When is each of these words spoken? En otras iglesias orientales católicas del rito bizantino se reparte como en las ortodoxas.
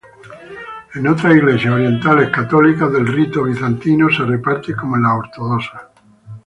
En 0.95 1.05
otras 1.05 1.35
iglesias 1.35 1.75
orientales 1.75 2.31
católicas 2.31 2.91
del 2.91 3.05
rito 3.05 3.43
bizantino 3.43 4.09
se 4.09 4.23
reparte 4.25 4.75
como 4.75 4.95
en 4.95 5.03
las 5.03 5.11
ortodoxas. 5.13 5.81